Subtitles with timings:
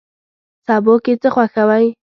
[0.65, 1.85] سبو کی څه خوښوئ؟